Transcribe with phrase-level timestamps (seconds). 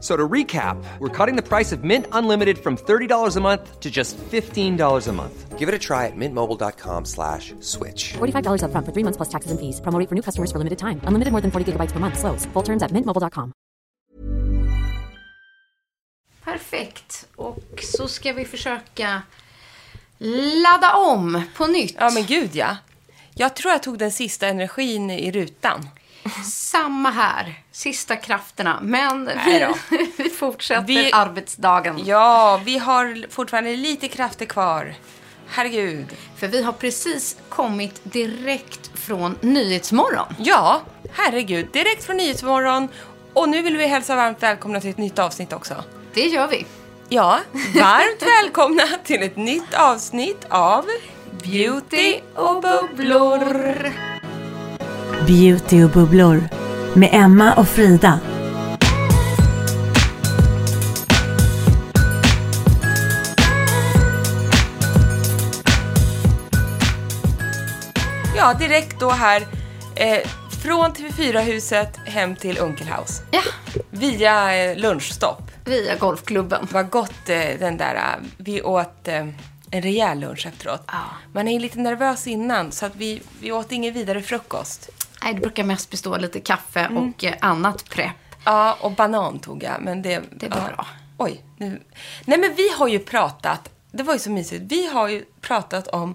[0.00, 3.90] So to recap, we're cutting the price of Mint Unlimited from $30 a month to
[3.90, 5.58] just $15 a month.
[5.58, 8.14] Give it a try at mintmobile.com slash switch.
[8.14, 9.80] $45 upfront for three months plus taxes and fees.
[9.80, 11.00] Promo for new customers for limited time.
[11.04, 12.18] Unlimited more than 40 gigabytes per month.
[12.18, 12.46] Slows.
[12.54, 13.52] Full terms at mintmobile.com.
[16.44, 17.26] Perfekt.
[17.36, 19.22] Och så ska vi försöka
[20.62, 21.94] ladda om på nytt.
[21.98, 22.76] Ja, men gud ja.
[23.34, 25.88] Jag tror jag tog den sista energin i rutan.
[26.44, 27.54] Samma här.
[27.72, 28.78] Sista krafterna.
[28.82, 29.66] Men vi,
[30.16, 32.00] vi fortsätter Vi- arbetsdagen.
[32.04, 34.94] Ja, vi har fortfarande lite krafter kvar.
[35.48, 36.06] Herregud.
[36.36, 40.26] För vi har precis kommit direkt från Nyhetsmorgon.
[40.38, 40.80] Ja,
[41.12, 41.66] herregud.
[41.72, 42.88] Direkt från Nyhetsmorgon.
[43.32, 45.84] Och nu vill vi hälsa varmt välkomna till ett nytt avsnitt också.
[46.14, 46.66] Det gör vi.
[47.08, 47.38] Ja,
[47.74, 50.84] varmt välkomna till ett nytt avsnitt av
[51.44, 53.92] Beauty och bubblor.
[55.26, 56.48] Beauty och bubblor
[56.94, 58.20] med Emma och Frida.
[68.36, 69.46] Ja, direkt då här
[69.94, 70.18] eh,
[70.62, 73.22] från TV4-huset hem till Unkelhaus.
[73.30, 73.40] Ja,
[73.90, 75.42] Via eh, lunchstopp.
[75.64, 76.66] via golfklubben.
[76.72, 79.26] Vad gott eh, den där, eh, vi åt eh,
[79.70, 80.82] en rejäl lunch efteråt.
[80.86, 80.98] Ja.
[81.32, 84.88] Man är ju lite nervös innan så att vi, vi åt ingen vidare frukost.
[85.22, 88.16] Nej, det brukar mest bestå av lite kaffe och eh, annat prepp.
[88.44, 90.22] Ja, och banan tog jag, men det...
[90.30, 90.68] Det var ja.
[90.74, 90.86] bra.
[91.16, 91.82] Oj, nu...
[92.24, 95.88] Nej men vi har ju pratat, det var ju så mysigt, vi har ju pratat
[95.88, 96.14] om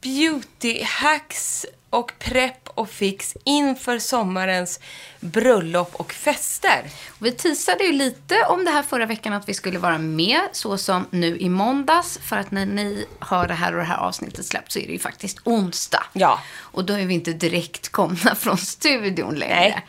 [0.00, 4.80] beauty hacks och prepp och fix inför sommarens
[5.20, 6.82] bröllop och fester.
[7.18, 10.78] Vi teasade ju lite om det här förra veckan att vi skulle vara med så
[10.78, 12.18] som nu i måndags.
[12.18, 14.92] För att när ni hör det här och det här avsnittet släppt så är det
[14.92, 16.02] ju faktiskt onsdag.
[16.12, 16.40] Ja.
[16.58, 19.54] Och då är vi inte direkt komna från studion längre.
[19.54, 19.86] Nej.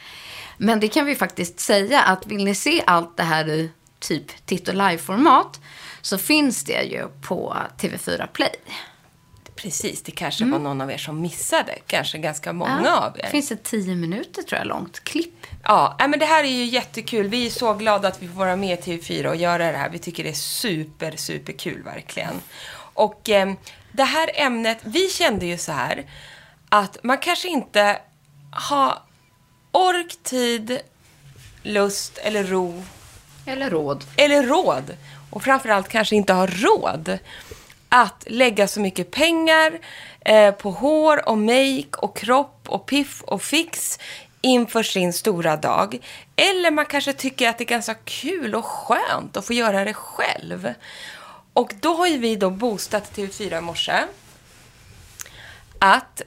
[0.57, 4.45] Men det kan vi faktiskt säga att vill ni se allt det här i typ
[4.45, 5.59] titt och live-format
[6.01, 8.55] så finns det ju på TV4 Play.
[9.65, 11.75] Precis, det kanske var någon av er som missade.
[11.87, 13.21] Kanske ganska många av er.
[13.23, 15.47] Det finns ett tio minuter tror jag långt klipp.
[15.63, 17.27] Ja, men det här är ju jättekul.
[17.27, 19.89] Vi är så glada att vi får vara med i TV4 och göra det här.
[19.89, 22.33] Vi tycker det är super, super kul verkligen.
[22.93, 23.53] Och eh,
[23.91, 26.05] det här ämnet, vi kände ju så här
[26.69, 27.97] att man kanske inte
[28.51, 28.99] har
[29.71, 30.79] ork, tid,
[31.63, 32.83] lust eller ro
[33.45, 34.03] Eller råd.
[34.17, 34.97] eller råd
[35.29, 37.19] och framförallt kanske inte har råd
[37.89, 39.79] att lägga så mycket pengar
[40.19, 43.99] eh, på hår och make och kropp och piff och fix
[44.41, 45.99] inför sin stora dag.
[46.35, 49.93] Eller man kanske tycker att det är ganska kul och skönt att få göra det
[49.93, 50.73] själv.
[51.53, 54.03] Och då har ju vi då boostat TV4 i morse
[55.79, 56.21] att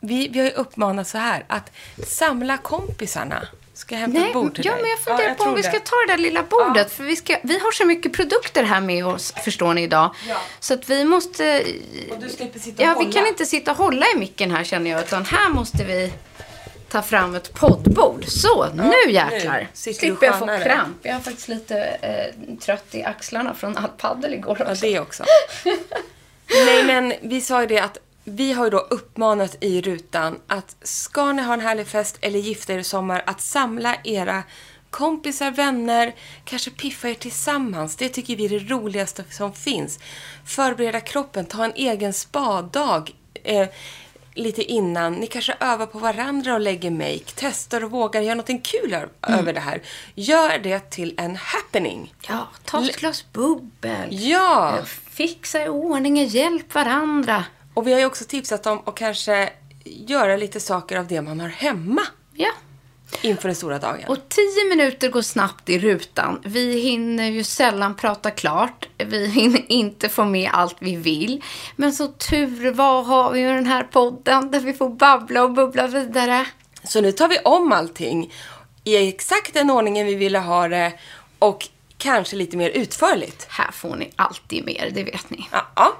[0.00, 1.70] vi, vi har ju uppmanat så här att
[2.06, 3.48] samla kompisarna.
[3.92, 4.82] Ska jag hämta Nej, ett bord till ja, dig?
[4.82, 6.92] men jag funderar jag på om vi ska ta det där lilla bordet.
[6.92, 10.14] För vi, ska, vi har så mycket produkter här med oss, förstår ni, idag.
[10.28, 10.36] Ja.
[10.60, 11.64] Så att vi måste...
[12.10, 13.12] Och du slipper sitta och Ja, vi hålla.
[13.12, 15.00] kan inte sitta och hålla i micken här känner jag.
[15.00, 16.12] Utan här måste vi
[16.88, 18.24] ta fram ett poddbord.
[18.28, 19.60] Så, nu jäklar.
[19.86, 20.96] nu Slipper jag få kramp.
[21.02, 24.86] Jag är faktiskt lite eh, trött i axlarna från all paddel igår Ja, också.
[24.86, 25.24] det också.
[26.66, 30.76] Nej, men vi sa ju det att vi har ju då uppmanat i rutan att
[30.82, 34.42] ska ni ha en härlig fest eller gifta er i sommar, att samla era
[34.90, 36.14] kompisar, vänner,
[36.44, 37.96] kanske piffa er tillsammans.
[37.96, 39.98] Det tycker vi är det roligaste som finns.
[40.46, 43.10] Förbereda kroppen, ta en egen spadag.
[43.44, 43.68] Eh,
[44.34, 45.12] lite innan.
[45.12, 47.32] Ni kanske övar på varandra och lägger make.
[47.34, 49.08] Testar och vågar göra någonting kul Mm.
[49.40, 49.82] över det här.
[50.14, 52.14] Gör det till en happening.
[52.28, 54.08] Ja, ta ett glas bubbel.
[54.10, 54.78] Ja!
[54.78, 57.44] Eh, Fixa i ordning, hjälp varandra.
[57.74, 59.50] Och vi har ju också tipsat om att kanske
[59.84, 62.02] göra lite saker av det man har hemma
[62.34, 62.50] Ja.
[63.22, 64.04] inför den stora dagen.
[64.08, 66.40] Och tio minuter går snabbt i rutan.
[66.44, 68.88] Vi hinner ju sällan prata klart.
[68.98, 71.42] Vi hinner inte få med allt vi vill.
[71.76, 75.52] Men så tur var har vi ju den här podden där vi får babbla och
[75.52, 76.46] bubbla vidare.
[76.84, 78.32] Så nu tar vi om allting
[78.84, 80.92] i exakt den ordningen vi ville ha det
[81.38, 83.46] och kanske lite mer utförligt.
[83.50, 85.48] Här får ni alltid mer, det vet ni.
[85.76, 85.96] Ja.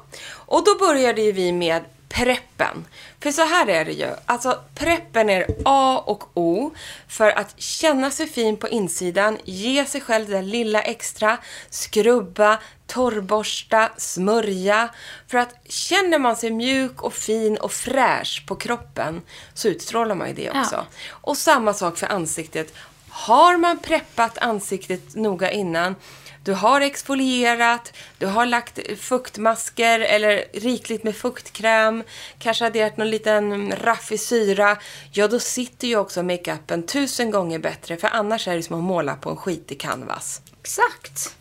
[0.47, 2.85] Och då började ju vi med preppen.
[3.21, 4.09] För så här är det ju.
[4.27, 6.75] Alltså preppen är A och O
[7.09, 11.39] för att känna sig fin på insidan, ge sig själv det där lilla extra,
[11.71, 14.89] skrubba, torrborsta, smörja.
[15.29, 19.23] För att känner man sig mjuk och fin och fräsch på kroppen
[19.55, 20.75] så utstrålar man ju det också.
[20.75, 20.87] Ja.
[21.11, 22.75] Och samma sak för ansiktet.
[23.09, 25.95] Har man preppat ansiktet noga innan,
[26.45, 32.03] du har exfolierat, du har lagt fuktmasker eller rikligt med fuktkräm,
[32.39, 34.79] kanske adderat någon liten raffig syra,
[35.13, 38.85] ja då sitter ju också makeupen tusen gånger bättre för annars är det som att
[38.85, 40.41] måla på en skitig canvas.
[40.61, 41.37] Exakt.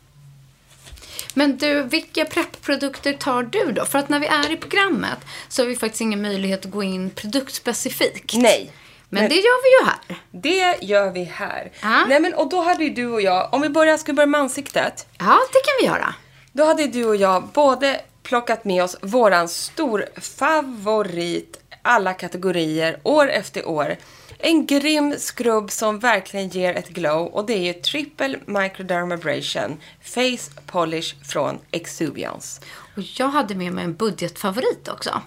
[1.33, 3.85] Men du, vilka preppprodukter tar du då?
[3.85, 5.17] För att när vi är i programmet
[5.49, 8.33] så har vi faktiskt ingen möjlighet att gå in produktspecifikt.
[8.33, 8.71] Nej.
[9.13, 10.21] Men, Men- det gör vi ju här.
[10.31, 11.71] Det gör vi här.
[11.81, 12.05] Ja.
[12.07, 14.27] Nej men och då hade ju du och jag, om vi börjar, ska vi börja
[14.27, 15.07] med ansiktet?
[15.17, 16.15] Ja, det kan vi göra.
[16.51, 23.29] Då hade du och jag både plockat med oss våran stor favorit alla kategorier år
[23.29, 23.95] efter år.
[24.39, 30.51] En grym skrubb som verkligen ger ett glow och det är ju Triple Microdermabrasion Face
[30.65, 32.61] Polish från Exuviance.
[32.95, 35.21] Och jag hade med mig en budgetfavorit också.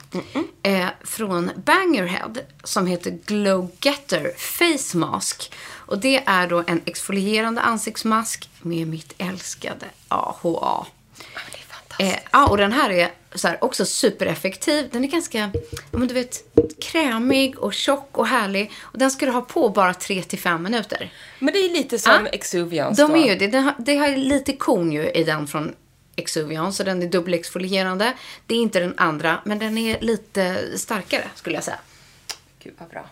[0.62, 2.34] Eh, från Bangerhead
[2.64, 5.52] som heter Glow Getter Face Mask.
[5.86, 10.86] Och det är då en exfolierande ansiktsmask med mitt älskade AHA.
[11.16, 11.22] Det
[11.58, 12.00] är fantastiskt.
[12.00, 14.88] Eh, ja, och den här är så här, också supereffektiv.
[14.92, 15.38] Den är ganska,
[15.90, 16.44] ja, men du vet,
[16.80, 18.72] krämig och tjock och härlig.
[18.80, 21.12] Och den ska du ha på bara 3-5 minuter.
[21.38, 22.26] Men det är lite som Ja.
[22.32, 23.16] Exuviance De då.
[23.16, 23.46] är ju det.
[23.46, 25.74] Den har, det har lite kon ju i den från
[26.16, 28.12] Exuvion, så den är dubbelexfolierande.
[28.46, 31.78] Det är inte den andra, men den är lite starkare skulle jag säga.
[32.62, 33.06] Gud vad bra.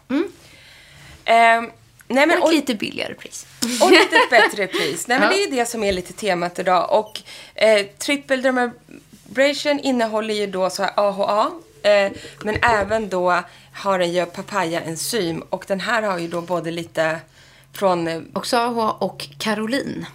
[1.25, 1.71] Ehm,
[2.09, 3.47] nej men, Och och, lite billigare pris.
[3.83, 5.09] och lite bättre pris.
[5.09, 5.37] Nej men Ja.
[5.37, 6.99] det är det som är lite temat idag.
[6.99, 7.21] Och
[7.55, 11.51] eh, Triple Dermabrasion innehåller ju då så här AHA.
[11.83, 12.13] Eh,
[12.43, 15.43] men även då har den ju papaya-enzym.
[15.51, 17.21] Och den här har ju då både lite
[17.73, 20.07] från eh, Också AH och Caroline.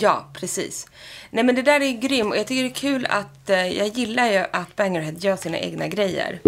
[0.00, 0.86] Ja, precis.
[1.30, 3.88] Nej men det där är grym och jag tycker det är kul att, eh, jag
[3.88, 6.40] gillar ju att Bangerhead gör sina egna grejer.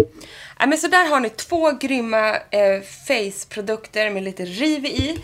[0.59, 5.19] Ja, men så där har ni två grymma eh, face-produkter med lite riv i.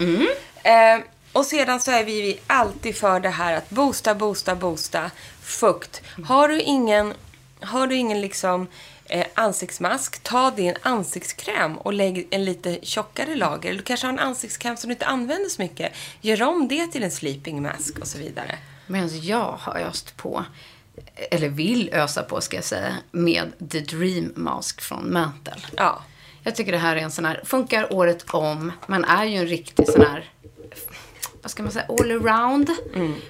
[0.64, 1.00] Eh,
[1.34, 5.12] och sedan så är vi alltid för det här att boosta, boosta, boosta
[5.44, 6.02] fukt.
[6.28, 7.14] Har du ingen,
[7.60, 8.68] har du ingen liksom
[9.06, 13.74] eh, ansiktsmask, ta din ansiktskräm och lägg en lite tjockare lager.
[13.74, 15.94] Du kanske har en ansiktskräm som du inte använder så mycket.
[16.22, 18.58] Gör om det till en sleeping mask och så vidare.
[18.88, 20.46] Medan jag har öst på,
[21.32, 25.62] eller vill ösa på ska jag säga, med The Dream Mask från Mantle.
[25.78, 26.04] Ja.
[26.44, 29.48] Jag tycker det här är en sån här, funkar året om, man är ju en
[29.48, 30.32] riktig sån här,
[31.42, 32.70] vad ska man säga, all around.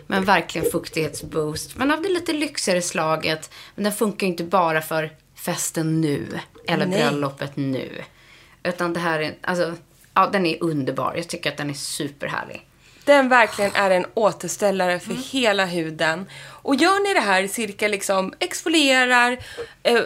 [0.08, 1.76] Men verkligen fuktighetsboost.
[1.76, 3.50] Men av det lite lyxigare slaget.
[3.76, 5.12] Men den funkar ju inte bara för
[5.46, 6.40] festen nu.
[6.68, 7.00] Eller Nej.
[7.02, 8.02] bröllopet nu.
[8.64, 9.74] Utan det här är, alltså,
[10.14, 11.14] ja den är underbar.
[11.16, 12.66] Jag tycker att den är superhärlig.
[13.06, 16.26] Den verkligen är en återställare för hela huden.
[16.46, 19.38] Och gör ni det här cirka liksom exfolierar,
[19.84, 20.02] eh,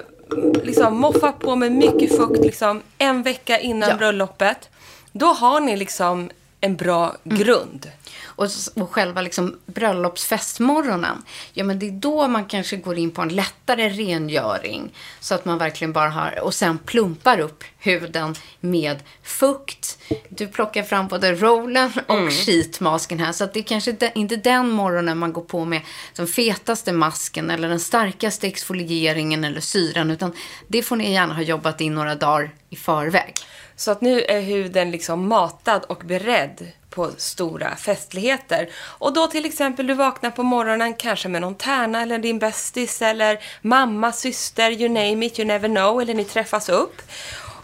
[0.63, 3.95] liksom moffar på med mycket fukt liksom en vecka innan Ja.
[3.95, 4.69] bröllopet.
[5.11, 6.29] Då har ni liksom
[6.61, 7.91] en bra grund.
[8.39, 13.21] Och, och själva liksom bröllopsfestmorgonen, ja men det är då man kanske går in på
[13.21, 14.91] en lättare rengöring.
[15.19, 19.97] Så att man verkligen bara har, och sen plumpar upp huden med fukt.
[20.29, 23.31] Du plockar fram både rollen och sheetmasken här.
[23.31, 25.81] Så att det är kanske de- inte den morgonen man går på med
[26.15, 30.11] den fetaste masken eller den starkaste exfolieringen eller syran.
[30.11, 30.33] Utan
[30.67, 33.33] det får ni gärna ha jobbat in några dagar i förväg.
[33.79, 38.69] Så att nu är huden liksom matad och beredd på stora festligheter.
[38.75, 43.01] Och då till exempel du vaknar på morgonen kanske med någon tärna eller din bästis
[43.01, 46.01] eller mamma, syster, you name it, you never know.
[46.01, 47.01] Eller ni träffas upp.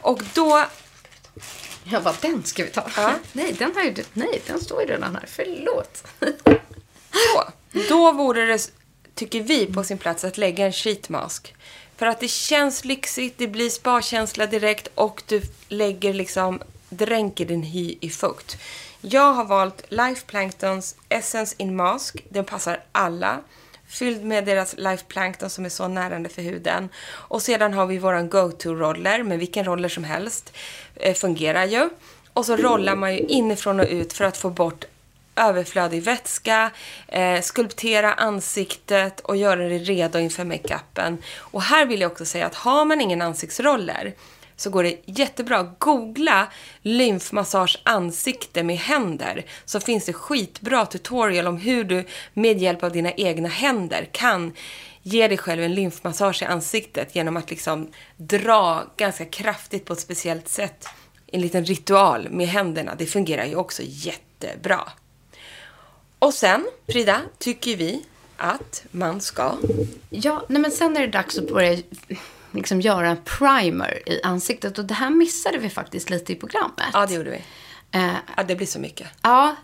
[0.02, 0.66] Och då
[1.84, 2.84] Ja, vad den ska vi ta?
[2.98, 3.14] Ja.
[3.34, 5.26] Nej, den har ju, nej, den står ju redan här.
[5.28, 6.08] Förlåt.
[7.34, 7.46] Då,
[7.90, 8.72] då vore det,
[9.16, 11.55] tycker vi, på sin plats att lägga en sheetmask.
[11.98, 17.64] För att det känns lyxigt, det blir spakänsla direkt och du lägger liksom, dränker din
[17.64, 18.58] hy i fukt.
[19.02, 22.24] Jag har valt Life Planktons Essence in Mask.
[22.30, 23.40] Den passar alla.
[23.88, 26.90] Fylld med deras Life Plankton som är så närande för huden.
[27.08, 30.54] Och sedan har vi våran go-to-roller, men vilken roller som helst.
[30.96, 31.90] Eh, fungerar ju.
[32.34, 34.86] Och så rollar man ju inifrån och ut för att få bort
[35.36, 36.72] överflödig vätska,
[37.08, 41.18] eh, skulptera ansiktet och göra det redo inför makeupen.
[41.38, 44.14] Och här vill jag också säga att har man ingen ansiktsroller
[44.56, 45.64] så går det jättebra.
[45.78, 46.48] Googla
[46.82, 52.92] lymfmassage ansikte med händer så finns det skitbra tutorial om hur du med hjälp av
[52.92, 54.54] dina egna händer kan
[55.02, 60.00] ge dig själv en lymfmassage i ansiktet genom att liksom dra ganska kraftigt på ett
[60.00, 60.88] speciellt sätt.
[61.28, 62.96] En liten ritual med händerna.
[62.98, 64.92] Det fungerar ju också jättebra.
[66.20, 68.06] Och sen, Frida, tycker vi
[68.38, 69.54] att man ska...
[70.10, 71.78] Ja, nej men sen är det dags att börja
[72.52, 74.80] liksom göra en primer i ansiktet.
[74.80, 76.88] Och det här missade vi faktiskt lite i programmet.
[76.94, 77.42] Ja, det gjorde vi.
[78.00, 79.08] Eh, Ja, det blir så mycket.
[79.22, 79.56] Ja,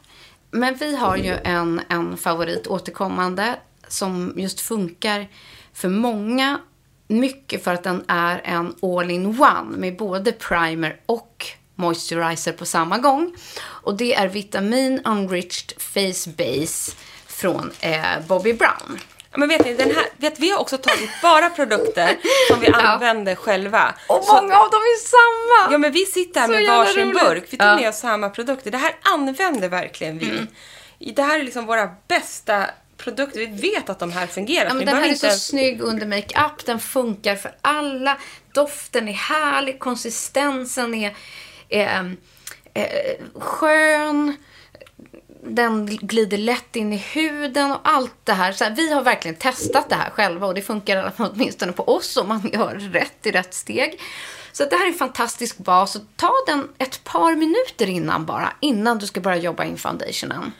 [0.52, 5.28] men vi har ju en, en favorit återkommande som just funkar
[5.74, 6.60] för många.
[7.08, 11.46] Mycket för att den är en all-in-one med både primer och
[11.82, 13.34] moisturizer på samma gång.
[13.62, 16.92] Och det är Vitamin Unriched Face Base
[17.28, 19.00] från eh, Bobbi Brown.
[19.32, 22.18] Ja, men vet ni, den här, vet, vi har också tagit bara produkter
[22.52, 23.96] som vi använder själva.
[24.08, 25.72] Och Så- många av dem är samma!
[25.74, 27.22] Ja, men vi sitter här Så med varsin roligt.
[27.22, 27.44] burk.
[27.50, 27.76] Vi tog Ja.
[27.76, 28.72] med oss samma produkter.
[28.72, 30.48] Det här använder verkligen vi.
[31.14, 32.66] Det här är liksom våra bästa
[32.98, 33.40] produkter.
[33.40, 34.66] Vi vet att de här fungerar.
[34.68, 36.66] Ja, men den här behöver är så snygg under makeup.
[36.66, 38.18] Den funkar för alla.
[38.54, 39.80] Doften är härlig.
[39.80, 41.14] Konsistensen är,
[41.72, 42.00] eh,
[42.74, 44.36] eh, skön.
[45.44, 48.52] Den glider lätt in i huden och allt det här.
[48.52, 48.76] Så här.
[48.76, 52.50] Vi har verkligen testat det här själva och det funkar åtminstone på oss om man
[52.54, 54.00] gör rätt i rätt steg.
[54.52, 55.98] Så det här är en fantastisk bas.
[56.16, 60.52] Ta den ett par minuter innan bara, innan du ska börja jobba in foundationen.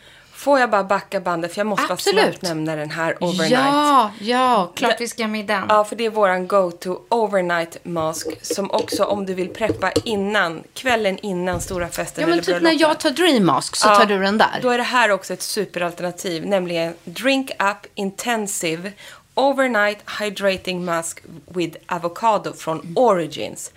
[0.42, 1.54] Får jag bara backa bandet?
[1.54, 2.24] För jag måste bara Absolut.
[2.24, 3.52] snabbt nämna den här overnight.
[3.52, 5.66] Ja, ja, klart vi ska med den.
[5.70, 10.64] Ja, för det är våran go-to overnight mask som också om du vill preppa innan,
[10.74, 12.82] kvällen innan stora festen Ja, men eller typ när bröllopet.
[12.82, 14.60] jag tar Dream Mask så tar du den där.
[14.62, 18.92] Då är det här också ett superalternativ, nämligen Drink Up Intensive
[19.34, 23.72] Overnight Hydrating Mask with Avocado från Origins.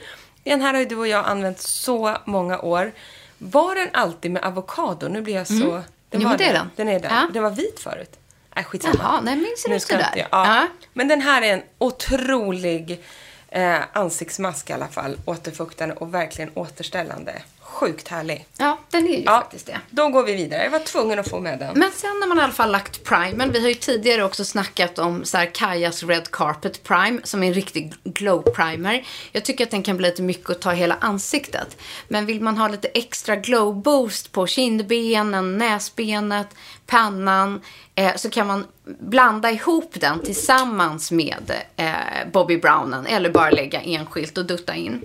[0.45, 2.93] Den här har ju du och jag använt så många år.
[3.39, 5.09] Var den alltid med avokado?
[5.09, 5.83] Nu blir jag så...
[6.19, 6.23] Den.
[6.23, 6.71] Jo, var det är den.
[6.77, 7.13] Den är den.
[7.15, 7.29] Ja.
[7.33, 8.17] Den var vit förut.
[8.57, 8.95] Nej, skitsamma.
[8.99, 10.11] Jaha, nej, minns Nu inte där.
[10.17, 10.47] jag- Ja.
[10.57, 10.67] Ja.
[10.93, 13.05] Men den här är en otrolig
[13.49, 15.17] eh, ansiktsmask i alla fall.
[15.25, 17.43] Återfuktande och verkligen återställande.
[17.75, 18.47] Sjukt härlig.
[18.57, 19.81] Ja, den är ju Ja, faktiskt det.
[19.91, 20.65] Då går vi vidare.
[20.65, 21.79] Jag var tvungen att få med den.
[21.79, 24.99] Men sen när man i alla fall lagt primen, vi har ju tidigare också snackat
[24.99, 29.07] om så här Kajas Red Carpet Prime som är en riktig glow primer.
[29.33, 31.77] Jag tycker att den kan bli lite mycket att ta hela ansiktet.
[32.09, 36.49] Men vill man ha lite extra glow boost på kindbenen, näsbenet,
[36.87, 37.61] pannan
[37.95, 41.93] eh, så kan man blanda ihop den tillsammans med eh,
[42.33, 45.03] Bobby Brownen eller bara lägga enskilt och dutta in.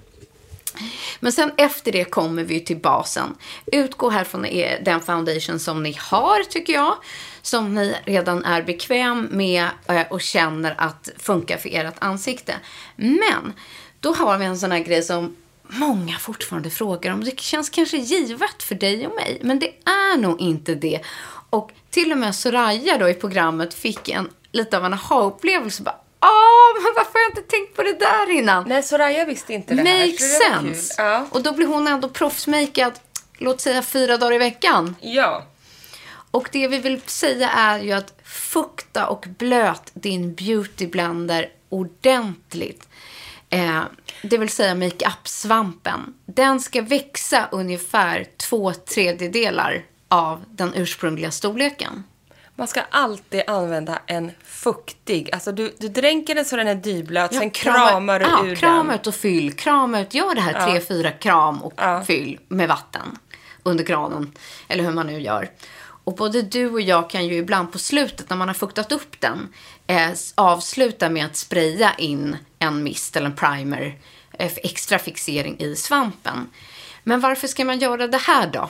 [1.20, 3.36] Men sen efter det kommer vi till basen.
[3.66, 6.96] Utgå här från er- den foundation som ni har, tycker jag.
[7.42, 12.56] Som ni redan är bekväm med eh, och känner att funkar för ert ansikte.
[12.96, 13.54] Men
[14.00, 15.36] då har vi en sån här grej som
[15.68, 17.24] många fortfarande frågar om.
[17.24, 21.00] Det känns kanske givet för dig och mig, men det är nog inte det.
[21.50, 25.84] Och till och med Soraya då i programmet fick en lite av en aha-upplevelse.
[26.22, 28.64] Åh, men varför har jag inte tänkt på det där innan?
[28.68, 30.08] Nej, Soraya visste inte det här.
[30.08, 30.94] Makes sense.
[30.98, 31.28] Ja.
[31.32, 32.94] Och då blir hon ändå proffsmakead,
[33.38, 34.96] låt säga fyra dagar i veckan.
[35.02, 35.46] ja.
[36.32, 42.88] Och det vi vill säga är ju att fukta och blöt din beauty blender ordentligt.
[43.50, 43.82] Eh,
[44.22, 46.14] det vill säga makeup-svampen.
[46.26, 52.04] Den ska växa ungefär två tredjedelar av den ursprungliga storleken.
[52.60, 55.30] Man ska alltid använda en fuktig.
[55.34, 58.84] Alltså du, du dränker den så den är dyblöt, sen kramar du ja, ur krama
[58.92, 59.00] den.
[59.00, 59.54] ut och fyll.
[59.54, 60.14] Krama ut.
[60.14, 62.04] Gör det här tre, fyra kram och Ja.
[62.04, 63.18] fyll med vatten
[63.64, 64.32] under kranen.
[64.68, 65.50] Eller hur man nu gör.
[66.04, 69.20] Och både du och jag kan ju ibland på slutet när man har fuktat upp
[69.22, 69.54] den
[69.88, 73.98] eh, avsluta med att spraya in en mist eller en primer
[74.34, 76.50] eh, extra fixering i svampen.
[77.04, 78.70] Men varför ska man göra det här då?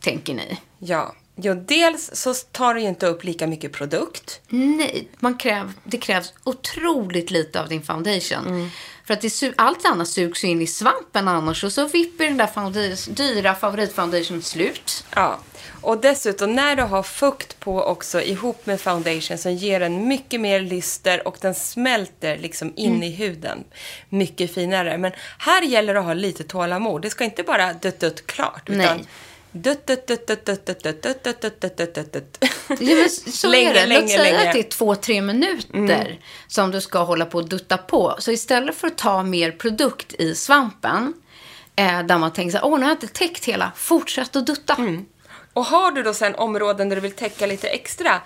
[0.00, 0.60] Tänker ni?
[0.78, 1.14] Ja.
[1.40, 4.40] Jo, dels så tar det ju inte upp lika mycket produkt.
[4.48, 8.46] Nej, man kräv, det krävs otroligt lite av din foundation.
[8.46, 8.68] Mm.
[9.04, 12.36] För att det, allt annat sugs ju in i svampen annars och så vipper den
[12.36, 15.04] där foundation, dyra favoritfoundationen slut.
[15.14, 15.38] Ja.
[15.80, 20.40] Och dessutom när du har fukt på också ihop med foundation som ger en mycket
[20.40, 23.02] mer lyster och den smälter liksom in Mm.
[23.02, 23.64] i huden
[24.08, 24.98] mycket finare.
[24.98, 27.02] Men här gäller det att ha lite tålamod.
[27.02, 28.62] Det ska inte bara dutt dutt klart.
[28.70, 29.04] Utan Nej.
[33.44, 37.38] Länge, länge, Låt säga att det är två, tre minuter som du ska hålla på
[37.38, 38.16] och dutta på.
[38.18, 41.14] Så istället för att ta mer produkt i svampen,
[42.04, 44.76] där man tänker så här, åh, nu har jag inte täckt hela, fortsätt att dutta.
[45.52, 48.20] Och har du då sen områden där du vill täcka lite extra,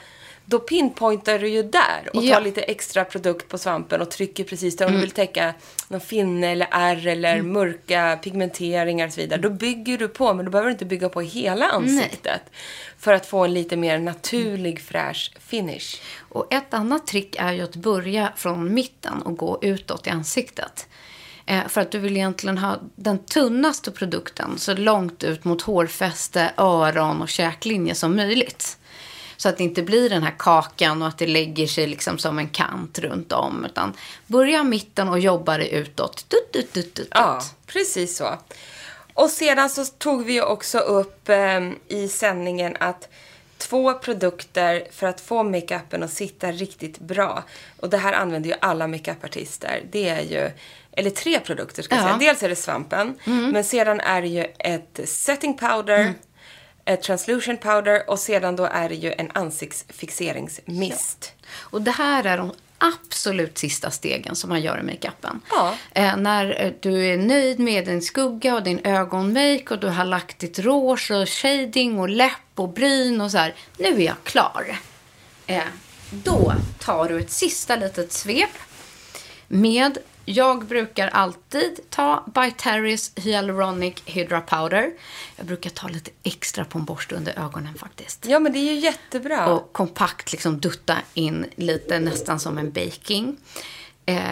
[0.52, 2.40] då pinpointar du ju där och tar Ja.
[2.40, 4.86] lite extra produkt på svampen och trycker precis där.
[4.86, 5.54] Om du vill täcka
[5.88, 9.40] någon finne eller ärr eller mörka pigmenteringar och så vidare.
[9.40, 12.42] Då bygger du på, men då behöver du inte bygga på hela ansiktet.
[12.98, 16.00] För att få en lite mer naturlig fräsch finish.
[16.18, 20.86] Och ett annat trick är ju att börja från mitten och gå utåt i ansiktet.
[21.46, 26.52] Eh, för att du vill egentligen ha den tunnaste produkten så långt ut mot hårfäste,
[26.56, 28.78] öron och käklinje som möjligt.
[29.36, 32.38] Så att det inte blir den här kakan och att det lägger sig liksom som
[32.38, 33.64] en kant runt om.
[33.64, 33.92] Utan
[34.26, 36.24] börja i mitten och jobba dig utåt.
[36.28, 38.38] Dutt, dutt, dutt, dutt, Ja, precis så.
[39.14, 43.08] Och sedan så tog vi också upp eh, i sändningen att
[43.58, 47.44] två produkter för att få makeupen att sitta riktigt bra.
[47.80, 49.82] Och det här använder ju alla makeupartister.
[49.90, 50.50] Det är ju,
[50.92, 52.18] eller tre produkter ska jag Ja.
[52.18, 52.30] säga.
[52.30, 56.16] Dels är det svampen, men sedan är det ju ett setting powder, ett
[57.02, 61.32] translution powder och sedan då är det ju en ansiktsfixeringsmist.
[61.54, 65.40] Och det här är de absolut sista stegen som man gör i makeupen.
[65.50, 65.74] Ja.
[65.92, 70.04] Eh, när eh, du är nöjd med din skugga och din ögonmake och du har
[70.04, 73.54] lagt ditt rouge och shading och läpp och bryn och så här.
[73.76, 74.76] Nu är jag klar.
[75.46, 75.62] Eh,
[76.10, 78.50] då tar du ett sista litet svep
[79.48, 84.90] med, jag brukar alltid ta By Terry's Hyaluronic Hydra Powder.
[85.36, 88.72] Jag brukar ta lite extra på en borste under ögonen faktiskt Ja, men det är
[88.72, 89.46] ju jättebra.
[89.46, 93.36] och kompakt liksom dutta in lite nästan som en baking.
[94.06, 94.22] Eh,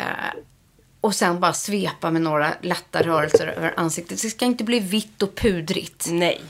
[1.01, 4.23] och sen bara svepa med några lätta rörelser över ansiktet.
[4.23, 6.07] Det ska inte bli vitt och pudrigt.
[6.11, 6.41] Nej,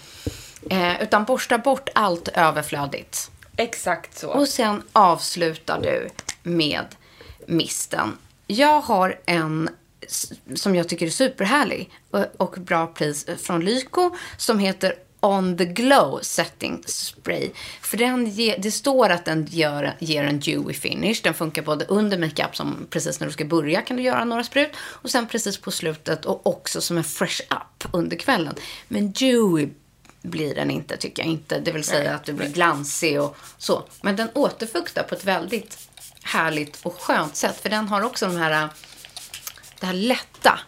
[0.70, 3.30] Eh, utan borsta bort allt överflödigt.
[3.56, 4.28] exakt så.
[4.30, 6.08] Och sen avslutar du
[6.42, 6.84] med
[7.46, 8.18] misten.
[8.52, 9.68] Jag har en
[10.54, 15.64] som jag tycker är superhärlig och- och bra pris från Lyko som heter On the
[15.64, 17.50] Glow Setting Spray.
[17.82, 21.16] För den ge, det står att den gör, ger en dewy finish.
[21.22, 24.44] Den funkar både under makeup som precis när du ska börja kan du göra några
[24.44, 24.70] sprut.
[24.80, 28.54] Och sen precis på slutet och också som en fresh up under kvällen.
[28.88, 29.68] Men dewy
[30.22, 31.60] blir den inte, tycker jag inte.
[31.60, 33.82] Det vill säga att du blir glansig och så.
[34.02, 35.78] Men den återfuktar på ett väldigt
[36.22, 37.60] härligt och skönt sätt.
[37.62, 38.68] För den har också de här,
[39.80, 40.60] det här lätta,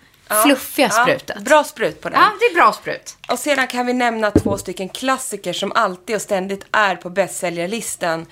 [0.45, 1.45] fluffiga sprutet.
[1.45, 2.21] bra sprut på den.
[2.21, 3.17] Ja, det är bra sprut.
[3.29, 8.27] Och sedan kan vi nämna två stycken klassiker som alltid och ständigt är på bästsäljarlistan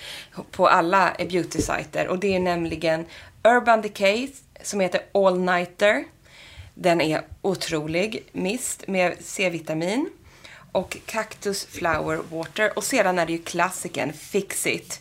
[0.51, 2.07] på alla beauty-sajter.
[2.07, 3.07] Och det är nämligen
[3.45, 4.29] Urban Decay
[4.63, 6.05] som heter All Nighter.
[6.75, 10.11] Den är otrolig mist med C-vitamin.
[10.73, 12.73] Och Cactus Flower Water.
[12.77, 15.01] Och sedan är det ju klassiken Fix It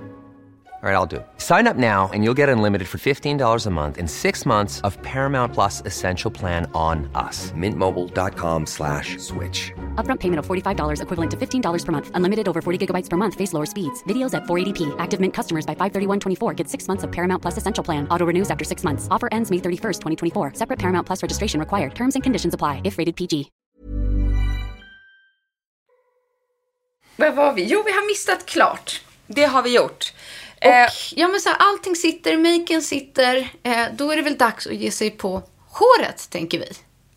[0.83, 1.27] All right, I'll do it.
[1.37, 4.99] Sign up now and you'll get unlimited for $15 a month in six months of
[5.03, 7.51] Paramount Plus Essential Plan on us.
[7.51, 9.71] Mintmobile.com slash switch.
[10.03, 12.09] Upfront payment of $45 equivalent to $15 per month.
[12.15, 13.35] Unlimited over 40 gigabytes per month.
[13.35, 14.01] Face lower speeds.
[14.09, 14.95] Videos at 480p.
[14.97, 18.07] Active Mint customers by 531.24 get six months of Paramount Plus Essential Plan.
[18.09, 19.07] Auto renews after six months.
[19.11, 20.53] Offer ends May 31st, 2024.
[20.55, 21.93] Separate Paramount Plus registration required.
[21.93, 23.51] Terms and conditions apply if rated PG.
[27.17, 27.65] Vad var vi?
[27.65, 29.01] Jo, vi har mistat klart.
[29.27, 30.13] Det har vi gjort.
[30.61, 33.49] Eh, ja, men så här, allting sitter, maken sitter.
[33.63, 36.67] Eh, då är det väl dags att ge sig på håret, tänker vi.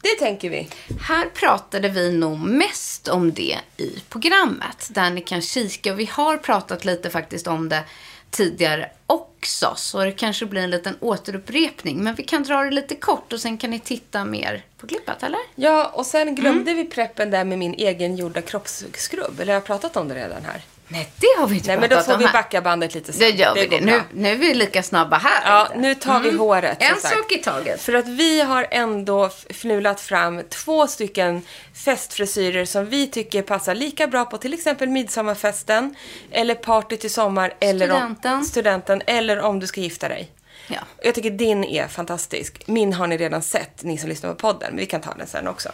[0.03, 0.69] det tänker vi.
[1.01, 5.93] Här pratade vi nog mest om det i programmet, där ni kan kika.
[5.95, 7.83] Vi har pratat lite faktiskt om det
[8.31, 12.05] tidigare också, så det kanske blir en liten återupprepning.
[12.05, 15.23] Men vi kan dra det lite kort och sen kan ni titta mer på klippet,
[15.23, 15.41] eller?
[15.55, 16.85] Ja, och sen glömde Mm.
[16.85, 19.41] vi preppen där med min egen gjorda kroppsskrubb.
[19.41, 20.63] Eller har jag pratat om det redan här?
[20.89, 22.33] Nej, det har vi inte Nej, men då får vi här.
[22.33, 23.21] backa bandet lite sen.
[23.21, 23.85] Det gör vi går det.
[23.85, 25.43] Nu, nu är vi lika snabba här.
[25.53, 25.79] Ja, inte?
[25.79, 26.79] nu tar vi håret.
[26.83, 27.15] som En sagt.
[27.17, 27.83] sak i taget.
[27.83, 31.43] För att vi har ändå fnulat fram två stycken
[31.75, 35.95] festfrisyrer som vi tycker passar lika bra på till exempel midsommarfesten
[36.31, 38.33] eller party till sommar eller Studenten.
[38.35, 40.31] Om, studenten eller om du ska gifta dig.
[40.67, 40.79] Ja.
[41.03, 42.63] Jag tycker din är fantastisk.
[42.67, 45.27] Min har ni redan sett, ni som lyssnar på podden, men vi kan ta den
[45.27, 45.69] sen också.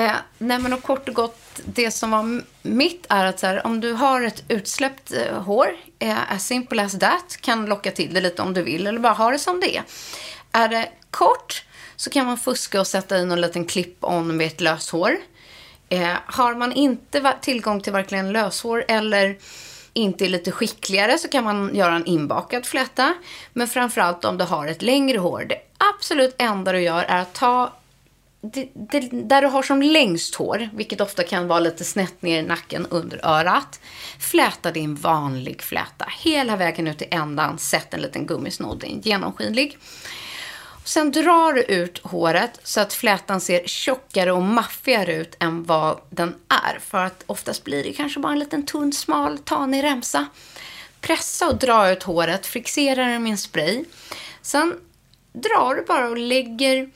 [0.00, 3.66] Eh, nej men och kort och gott, det som var mitt är att så här,
[3.66, 8.14] om du har ett utsläppt eh, hår, eh, as simple as that, kan locka till
[8.14, 9.82] det lite om du vill, eller bara ha det som det är.
[10.52, 11.64] Är det kort
[11.96, 15.16] så kan man fuska och sätta i någon liten clip-on med ett löshår.
[15.88, 19.38] Eh, har man inte tillgång till verkligen löshår eller
[19.92, 23.14] inte är lite skickligare så kan man göra en inbakad fläta.
[23.52, 25.44] Men framförallt om du har ett längre hår.
[25.48, 25.58] Det
[25.94, 27.72] absolut enda du gör är att ta
[28.40, 32.38] det, det, där du har som längst hår, vilket ofta kan vara lite snett ner
[32.38, 33.80] i nacken under örat.
[34.18, 37.58] Fläta din vanlig fläta hela vägen ut till ändan.
[37.58, 39.78] Sätt en liten gummisnodd en genomskinlig.
[40.84, 46.00] Sen drar du ut håret så att flätan ser tjockare och maffigare ut än vad
[46.10, 46.78] den är.
[46.78, 50.26] För att oftast blir det kanske bara en liten tunn, smal, tanig remsa.
[51.00, 53.84] Pressa och dra ut håret, fixera det med en spray.
[54.42, 54.74] Sen
[55.32, 56.90] drar du bara och lägger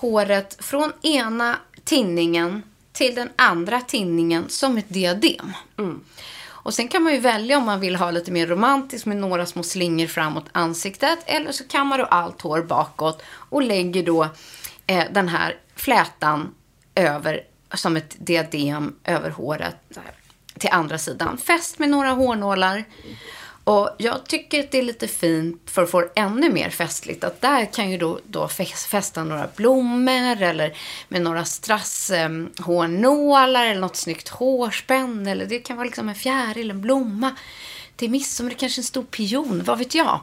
[0.00, 5.52] håret från ena tinningen till den andra tinningen som ett diadem.
[6.62, 9.46] Och sen kan man ju välja om man vill ha lite mer romantiskt med några
[9.46, 11.18] små slingor framåt ansiktet.
[11.26, 14.28] Eller så kammar du allt hår bakåt och lägger då
[14.86, 16.54] eh, den här flätan
[16.94, 17.40] över,
[17.74, 19.76] som ett diadem över håret
[20.58, 21.38] till andra sidan.
[21.38, 22.84] Fäst med några hårnålar.
[23.70, 27.24] Och jag tycker att det är lite fint för att få ännu mer festligt.
[27.24, 30.76] Att där kan ju då, då fäs- fästa några blommor eller
[31.08, 35.26] med några strasshårnålar eller något snyggt hårspänn.
[35.26, 37.36] Eller det kan vara liksom en fjäril, en blomma.
[37.96, 40.20] Till midsommar, kanske en stor pion, vad vet jag.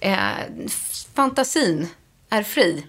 [0.00, 1.88] Eh, f- fantasin
[2.30, 2.86] är fri.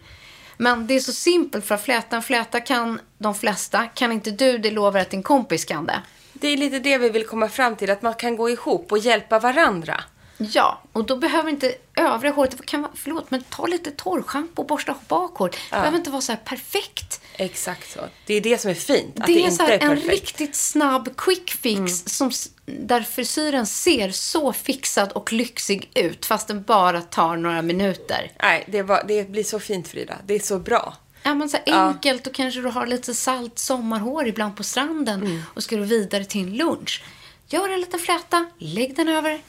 [0.58, 3.86] Men det är så simpelt för att fläta en fläta kan de flesta.
[3.86, 6.02] Kan inte du, det lovar att din kompis kan det.
[6.42, 8.98] Det är lite det vi vill komma fram till, att man kan gå ihop och
[8.98, 10.04] hjälpa varandra.
[10.40, 14.62] Ja, och då behöver inte övriga håret, det kan vara, förlåt, men ta lite torrschampo
[14.62, 15.54] och borsta bak håret.
[15.70, 17.22] Det behöver inte vara så här perfekt.
[17.36, 18.00] Exakt så.
[18.26, 19.80] Det är det som är fint, att det det, är, inte så här är en
[19.80, 20.04] perfekt.
[20.04, 20.12] Mm.
[20.16, 26.48] riktigt snabb quick fix som, s- där frisyren ser så fixad och lyxig ut fast
[26.48, 28.32] den bara tar några minuter.
[28.42, 30.16] Nej, det, var, det blir så fint Frida.
[30.26, 30.94] Det är så bra.
[31.28, 31.76] Ja, men så här Ja.
[31.88, 35.42] enkelt och kanske du har lite salt sommarhår ibland på stranden Mm.
[35.54, 37.04] och ska du vidare till en lunch.
[37.48, 39.42] Gör en liten fläta, lägg den över.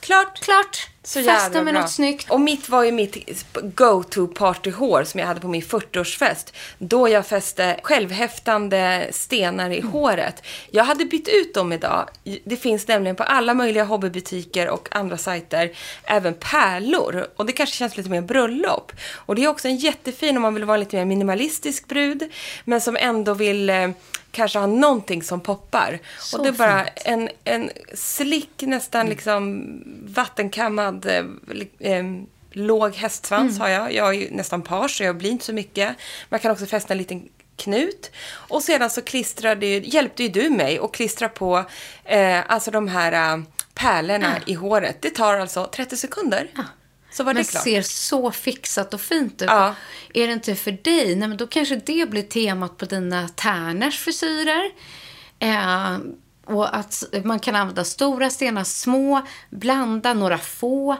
[0.00, 0.40] Klart.
[0.40, 0.88] Klart!
[1.06, 1.82] Så jävla med bra.
[1.82, 2.30] något snyggt.
[2.30, 6.52] Och mitt var ju mitt go-to partyhår som jag hade på min 40-årsfest.
[6.78, 10.42] Då jag fäste självhäftande stenar i håret.
[10.70, 12.08] Jag hade bytt ut dem idag.
[12.44, 15.70] Det finns nämligen på alla möjliga hobbybutiker och andra sajter
[16.04, 17.26] även pärlor.
[17.36, 18.92] Och det kanske känns lite mer bröllop.
[19.12, 22.32] Och det är också en jättefin om man vill vara lite mer minimalistisk brud.
[22.64, 23.90] Men som ändå vill eh,
[24.36, 25.98] kanske ha någonting som poppar.
[26.20, 27.02] Så och det är bara fint.
[27.04, 29.64] en, en slick, nästan liksom
[30.06, 32.04] vattenkammad, eh, li- eh,
[32.50, 33.92] låg hästsvans har jag.
[33.92, 35.96] Jag är ju nästan page så jag blir inte så mycket.
[36.28, 38.10] Man kan också fästa en liten knut.
[38.28, 41.64] Och sedan så klistrade hjälpte ju du mig att klistra på
[42.04, 43.42] eh, alltså de här eh,
[43.74, 45.02] pärlorna i håret.
[45.02, 46.48] Det tar alltså 30 sekunder.
[47.12, 47.62] Så var det Men klart.
[47.64, 49.48] ser så fixat och fint ut.
[49.50, 49.74] Ja.
[50.14, 53.98] Är det inte för dig, nej, men då kanske det blir temat på dina tärners
[53.98, 54.70] frisyrer.
[55.38, 55.98] Eh,
[56.46, 60.96] och att man kan använda stora stenar, små, blanda några få.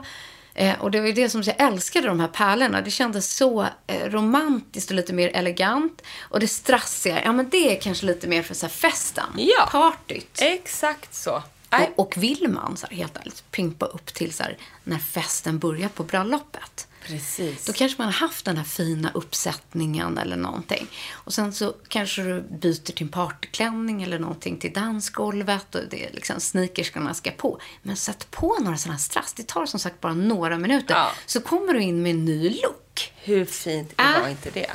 [0.53, 2.81] Eh, och det var ju det som jag älskade de här pärlorna.
[2.81, 6.01] Det kändes så eh, romantiskt och lite mer elegant.
[6.19, 9.25] Och det strassiga, ja men det är kanske lite mer för så här festen.
[9.35, 9.69] Ja.
[9.71, 10.41] Partyt.
[10.41, 11.43] Exakt så.
[11.71, 15.59] Och, och vill man, så här, helt ärligt, pimpa upp till så här, när festen
[15.59, 16.87] börjar på bröllopet.
[17.07, 17.65] Precis.
[17.65, 20.87] Då kanske man har haft den här fina uppsättningen eller någonting.
[21.13, 26.05] Och sen så kanske du byter till en partyklänning eller någonting till dansgolvet och det
[26.05, 27.59] är liksom sneakerskarna ska på.
[27.81, 29.33] Men sätt på några sådana här strass.
[29.33, 30.95] Det tar som sagt bara några minuter.
[30.95, 31.11] Ja.
[31.25, 33.13] Så kommer du in med en ny look.
[33.15, 34.19] Hur fint Ah.
[34.21, 34.71] var inte det?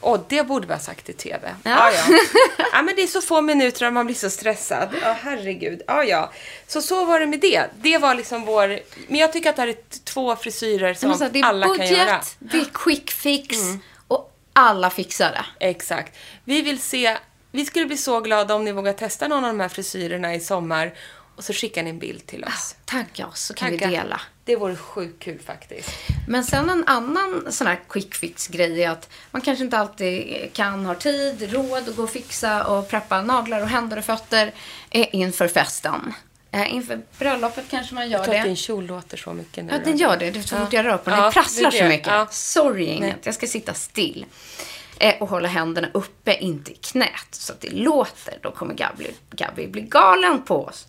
[0.00, 1.54] Och det borde vi ha sagt i TV.
[1.62, 1.70] Ja.
[1.70, 1.92] Ja.
[2.08, 2.18] Ja,
[2.72, 2.82] ja.
[2.82, 4.88] men det är så få minuter och man blir så stressad.
[5.02, 5.82] Ja, herregud.
[5.86, 6.32] Ja, ja.
[6.66, 7.64] Så så var det med det.
[7.80, 8.78] Det var liksom vår...
[9.08, 12.10] Men jag tycker att det här är två frisyrer som så alla budget, kan göra.
[12.10, 12.22] Mm.
[12.38, 13.56] det är quick fix
[14.08, 15.66] och alla fixar det.
[15.66, 16.16] Exakt.
[16.44, 17.16] Vi vill se...
[17.52, 20.40] Vi skulle bli så glada om ni vågar testa någon av de här frisyrerna i
[20.40, 20.92] sommar.
[21.36, 22.76] Och så skickar ni en bild till oss.
[22.84, 23.88] Tagga oss så kan Tagga.
[23.88, 24.20] vi dela.
[24.44, 25.90] Det vore sjukt kul faktiskt.
[26.28, 30.84] Men sen en annan sån här quick fix-grej är att man kanske inte alltid kan,
[30.86, 34.52] har tid, råd att gå och fixa och preppa naglar och händer och fötter
[34.90, 36.14] eh, inför festen.
[36.50, 38.48] Eh, inför bröllopet kanske man gör Jag tror att det.
[38.48, 39.72] din kjol låter så mycket nu.
[39.72, 40.30] Ja, den gör det.
[40.30, 41.22] Det är så fort jag rör på den.
[41.22, 41.88] Det prasslar det så det.
[41.88, 42.06] mycket.
[42.06, 42.26] Ja.
[42.30, 43.26] Sorry, inget.
[43.26, 44.26] Jag ska sitta still.
[44.98, 47.28] Eh, och hålla händerna uppe, inte i knät.
[47.30, 48.38] Så att det låter.
[48.42, 50.86] Då kommer Gabby, Gabby bli galen på oss.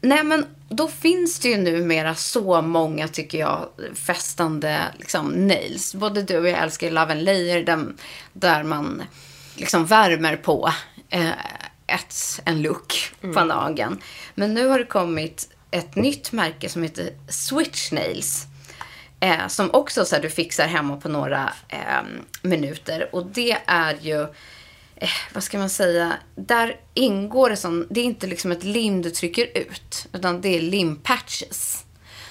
[0.00, 3.68] Nej, men då finns det ju numera så många, tycker jag,
[4.06, 5.94] festande liksom, nails.
[5.94, 7.86] Både du och jag älskar Love and Layer, där,
[8.32, 9.02] där man
[9.54, 10.72] liksom värmer på
[11.08, 11.30] eh,
[11.86, 14.00] ett, en look på nageln.
[14.34, 18.46] Men nu har det kommit ett nytt märke som heter Switch Nails.
[19.20, 22.02] Eh, som också så här, du fixar hemma på några eh,
[22.42, 23.08] minuter.
[23.14, 24.22] Och det är ju,
[24.96, 29.02] eh, vad ska man säga, där ingår det som, det är inte liksom ett lim
[29.02, 30.06] du trycker ut.
[30.12, 31.84] Utan det är limpatches.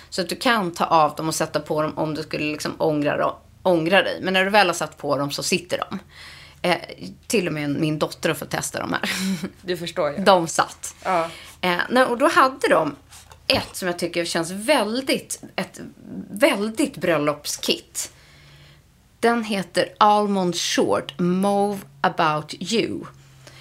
[0.10, 2.76] Så att du kan ta av dem och sätta på dem om du skulle liksom
[2.78, 4.20] ångra, dem- ångra dig.
[4.22, 6.00] Men när du väl har satt på dem så sitter de.
[6.62, 6.78] Eh,
[7.28, 9.02] till och med min dotter har fått testa de här.
[9.62, 10.18] Du förstår ju.
[10.18, 10.96] De satt.
[11.04, 11.30] Ja.
[11.62, 12.96] Eh, och då hade de
[13.48, 15.80] ett som jag tycker känns väldigt, ett
[16.32, 18.12] väldigt bröllopskit.
[19.20, 23.00] Den heter Almond Short Move About You.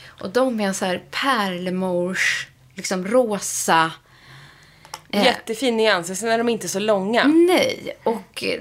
[0.06, 3.92] Och de är så här pärlemors, liksom rosa.
[5.10, 5.24] Eh.
[5.24, 6.18] Jättefin nyans.
[6.20, 7.24] Sen är de inte så långa.
[7.24, 8.60] Nej, och eh,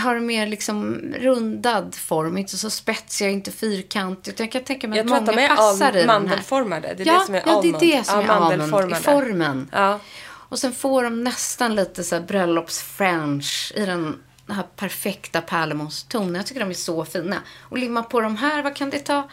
[0.00, 2.38] har en mer liksom rundad form.
[2.38, 4.34] Inte så spetsiga, inte fyrkantig.
[4.40, 6.20] Jag kan tänka mig Jag att tror att många de är passar i den här.
[6.20, 6.94] mandelformade.
[6.96, 7.80] Det är ja, det som är ja, det är almond.
[7.80, 8.92] det som Ja, är almond.
[8.92, 9.68] I formen.
[9.72, 10.00] Ja.
[10.48, 16.34] Och sen får de nästan lite så bröllops-french i den här perfekta pärlemorstonen.
[16.34, 17.36] Jag tycker de är så fina.
[17.60, 19.28] Och limma på de här, vad kan det ta?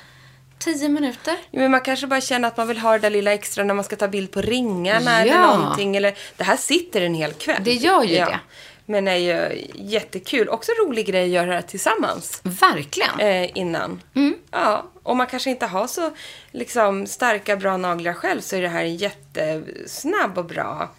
[0.60, 1.38] Tio minuter?
[1.52, 3.84] Men man kanske bara känner att man vill ha det där lilla extra när man
[3.84, 5.58] ska ta bild på ringarna eller Ja.
[5.58, 5.96] någonting.
[5.96, 7.62] Eller, det här sitter en hel kväll.
[7.64, 8.40] Det gör ju det.
[8.86, 10.50] Men är ju jättekul.
[10.50, 12.42] Också rolig grej att göra tillsammans.
[12.44, 13.20] Verkligen.
[13.20, 14.02] Eh, innan.
[14.16, 14.36] Mm.
[14.52, 16.12] Ja, om man kanske inte har så
[16.52, 20.90] liksom, starka, bra naglar själv så är det här en jättesnabb och bra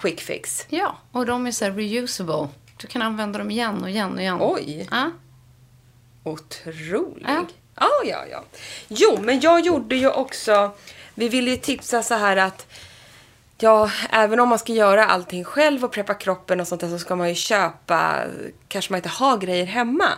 [0.00, 0.66] quick fix.
[0.68, 2.48] Ja, och de är så reusable.
[2.76, 4.38] Du kan använda dem igen och igen och igen.
[4.40, 4.88] Oj.
[4.90, 5.10] Ja.
[6.24, 7.26] Otrolig.
[7.28, 7.46] Ja.
[7.76, 8.44] Ja, ja, ja.
[8.88, 10.70] Jo, men jag gjorde ju också...
[11.14, 12.66] Vi ville ju tipsa så här att...
[13.58, 16.98] Ja, även om man ska göra allting själv och preppa kroppen och sånt där så
[16.98, 18.24] ska man ju köpa...
[18.68, 20.08] Kanske man inte har grejer hemma.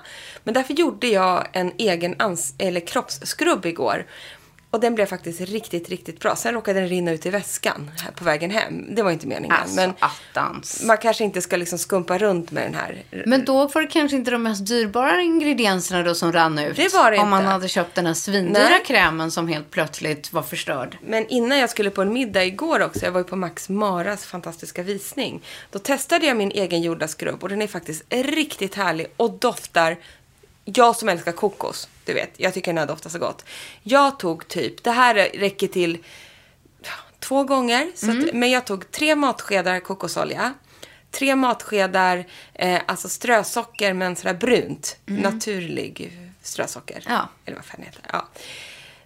[0.44, 4.06] Men därför gjorde jag en egen ans- eller kroppsskrubb igår.
[4.72, 6.36] Och den blev faktiskt riktigt, riktigt bra.
[6.36, 8.94] Sen råkade den rinna ut i väskan här på vägen hem.
[8.94, 9.56] Det var inte meningen.
[9.56, 10.82] Alltså, men attans.
[10.84, 13.02] man kanske inte ska liksom skumpa runt med den här.
[13.26, 16.76] Men då var det kanske inte de mest dyrbara ingredienserna då som rann ut.
[16.76, 17.50] Det var det Om man inte.
[17.52, 18.82] hade köpt den här svindyra Nej.
[18.86, 20.98] krämen som helt plötsligt var förstörd.
[21.06, 24.26] Men innan jag skulle på en middag igår också, jag var ju på Max Maras
[24.26, 25.42] fantastiska visning.
[25.70, 29.96] Då testade jag min egen gjorda skrubb och den är faktiskt riktigt härlig och doftar
[30.64, 33.44] jag som älskar kokos, du vet, jag tycker den här doftar så gott.
[33.82, 35.98] Jag tog typ, det här räcker till
[37.18, 40.54] två gånger, så att, men jag tog tre matskedar kokosolja,
[41.10, 47.04] tre matskedar, eh, alltså strösocker men sådär brunt, naturlig strösocker.
[47.08, 47.28] Ja.
[47.44, 48.02] Eller vad fan det heter.
[48.12, 48.28] Ja.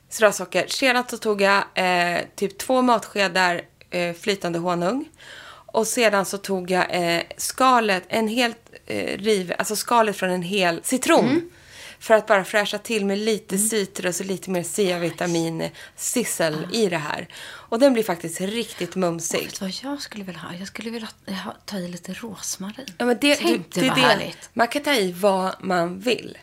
[0.09, 0.67] Strösocker.
[0.67, 5.09] Sedan så tog jag eh, typ två matskedar eh, flytande honung.
[5.77, 10.43] Och sedan så tog jag eh, skalet, en helt eh, riv, alltså skalet från en
[10.43, 11.25] hel citron.
[11.25, 11.51] Mm.
[11.99, 16.97] För att bara fräscha till med lite citrus och lite mer C-vitamin sissel i det
[16.99, 17.29] här.
[17.69, 19.41] Och den blir faktiskt riktigt mumsig.
[19.45, 20.55] Vet du vad jag skulle vilja ha?
[20.59, 21.09] Jag skulle vilja
[21.45, 22.87] ha, ta i lite rosmarin.
[22.99, 24.51] Ja, men det, Tänk det, det vad det, härligt.
[24.53, 26.39] Man kan ta i vad man vill.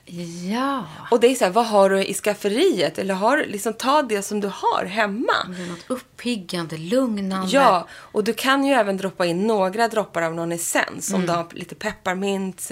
[0.51, 0.85] Ja.
[1.11, 2.97] Och det är så här, vad har du i skafferiet?
[2.99, 5.33] Eller har, du- liksom, ta det som du har hemma.
[5.57, 7.51] Det är något uppiggande, lugnande.
[7.51, 11.13] Ja, och du kan ju även droppa in några droppar av någon essens.
[11.13, 12.71] Om du har lite pepparmint,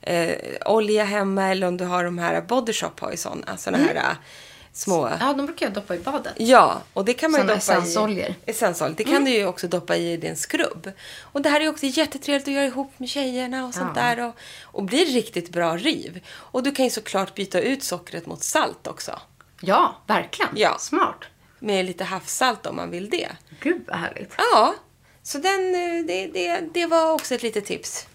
[0.00, 0.30] eh,
[0.66, 3.78] olja hemma eller om du har de här Body Shop har ju sån, alltså såna
[3.78, 4.02] här eh,
[4.72, 5.10] små...
[5.20, 6.32] Ja, de brukar jag doppa i badet.
[6.36, 8.24] Ja, och det kan man ju Såna doppa essensoljor.
[8.26, 8.34] Mm.
[8.46, 8.50] i...
[8.50, 8.94] Essensolja.
[8.96, 10.92] Det kan du ju också doppa i din skrubb.
[11.20, 14.02] Och det här är ju också jättetrevligt att göra ihop med tjejerna och sånt Ja.
[14.02, 14.26] där.
[14.28, 16.20] Och, och blir riktigt bra riv.
[16.30, 19.20] Och du kan ju såklart byta ut sockret mot salt också.
[19.60, 20.50] Ja, verkligen.
[20.56, 20.76] Ja.
[20.78, 21.24] Smart.
[21.58, 23.28] Med lite havssalt om man vill det.
[23.60, 24.32] Gud vad härligt.
[24.36, 24.74] Ja,
[25.22, 28.06] så den, eh, det, det, det var också ett litet tips.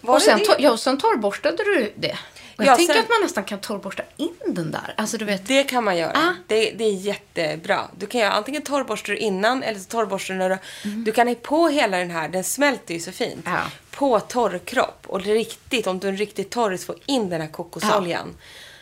[0.00, 0.56] Var Och sen, det?
[0.58, 2.18] ja, sen torrborstade du det.
[2.56, 4.94] Och jag Ja, tänker sen- att man nästan kan torrborsta in den där.
[4.96, 5.46] Alltså du vet.
[5.48, 6.12] Det kan man göra.
[6.18, 6.34] Ah.
[6.46, 7.88] Det, det är jättebra.
[7.98, 10.58] Du kan göra antingen torrborstar innan eller så torrborstar när du...
[11.04, 13.42] Du kan ha på hela den här, den smälter ju så fint.
[13.44, 13.60] Ja.
[13.90, 15.04] På torr kropp.
[15.06, 18.34] Och riktigt, om du är en riktigt torris, få in den här kokosoljan.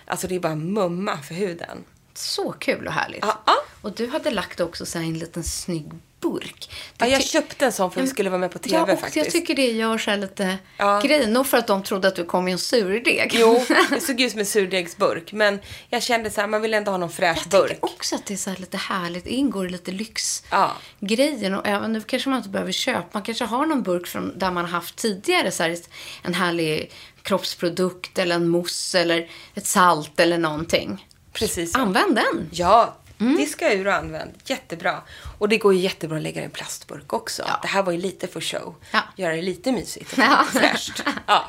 [0.05, 1.85] Alltså det är bara mumma för huden.
[2.15, 3.25] Så kul och härligt.
[3.83, 5.91] Och du hade lagt också så en liten snygg
[6.23, 6.71] burk.
[6.99, 8.89] Ja, jag köpte en sån för att vi skulle vara med på TV ja, och
[9.01, 9.17] faktiskt.
[9.17, 11.01] jag tycker det gör så här lite Ja.
[11.01, 11.27] grej.
[11.27, 13.31] Nog för att de trodde att du kom i en surdeg.
[13.35, 15.33] Jo, det såg ut som en surdegsburk.
[15.33, 15.59] Men
[15.89, 17.69] jag kände så här, man vill ändå ha någon fräsch Jag burk.
[17.69, 19.25] tänker också att det är så här lite härligt.
[19.25, 19.97] Det ingår i lite Ja.
[19.99, 21.55] lyxgrejen.
[21.55, 23.09] Och även nu kanske man inte behöver köpa.
[23.13, 25.77] Man kanske har någon burk från där man har haft tidigare så här,
[26.23, 31.07] en härlig kroppsprodukt eller en mousse eller ett salt eller någonting.
[31.33, 31.75] Precis.
[31.75, 32.49] Använd den.
[32.53, 32.97] Ja,
[33.37, 34.33] diska ur och använd.
[34.45, 35.03] Jättebra.
[35.39, 37.43] Och det går ju jättebra att lägga i en plastburk också.
[37.47, 37.59] Ja.
[37.63, 38.75] Det här var ju lite för show.
[38.91, 39.01] Ja.
[39.17, 40.45] Göra det lite mysigt och Ja.
[40.53, 41.03] fräscht.
[41.27, 41.45] Ja,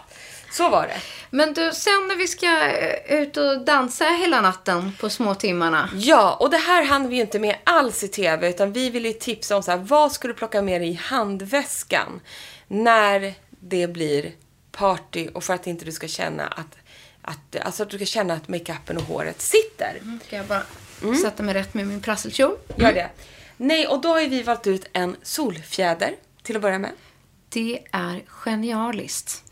[0.52, 0.98] så var det.
[1.30, 5.90] Men du, sen när vi ska eh, ut och dansa hela natten på små timmarna.
[5.96, 9.08] Ja, och det här hann vi ju inte med alls i TV, utan vi ville
[9.08, 12.22] ju tipsa om så här, vad ska du plocka med dig i handväskan
[12.68, 14.32] när det blir
[14.72, 16.78] party och för att inte du ska känna att,
[17.22, 20.02] att, alltså att du ska känna att makeupen och håret sitter.
[20.28, 20.64] Ska jag bara
[21.04, 21.16] Mm.
[21.16, 22.58] sätta mig rätt med min prasselkjol?
[22.78, 23.10] Gör det.
[23.58, 26.92] Nej, och då har vi valt ut en solfjäder till att börja med.
[27.50, 29.44] Det är genialiskt.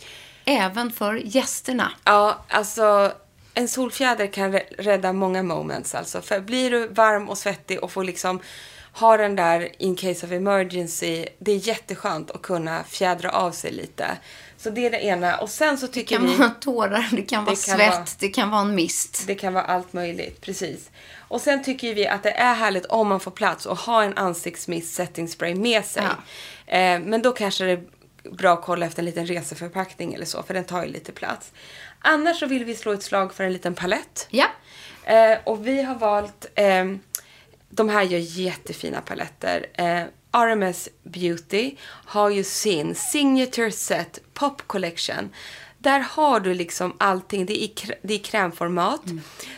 [0.45, 1.91] Även för gästerna.
[2.03, 3.11] Ja, alltså
[3.53, 5.95] en solfjäder kan rä- rädda många moments.
[5.95, 6.21] Alltså.
[6.21, 8.39] För blir du varm och svettig och får liksom
[8.93, 11.25] ha den där in case of emergency.
[11.39, 14.17] Det är jätteskönt att kunna fjädra av sig lite.
[14.63, 15.37] Så det är det ena.
[15.37, 16.35] Och sen så Det tycker kan vi...
[16.35, 19.23] vara tårar, det kan vara Det kan svett, vara- det kan vara en mist.
[19.27, 20.89] Det kan vara allt möjligt, precis.
[21.17, 24.17] Och sen tycker vi att det är härligt om man får plats och ha en
[24.17, 26.03] ansiktsmist setting spray med sig.
[26.67, 27.83] Eh, men då kanske det är
[28.31, 31.51] bra att kolla efter en liten reseförpackning eller så, för den tar ju lite plats.
[31.99, 34.27] Annars så vill vi slå ett slag för en liten palett.
[34.29, 34.45] Ja.
[35.03, 36.85] Eh, och vi har valt, eh,
[37.69, 39.65] de här gör jättefina paletter.
[39.73, 45.29] Eh, RMS Beauty har ju sin Signature Set Pop Collection.
[45.77, 49.01] Där har du liksom allting, det är i, det är krämformat.